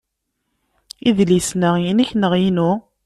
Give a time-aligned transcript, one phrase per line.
[1.07, 2.71] Idlisen-a, inek neɣ inu?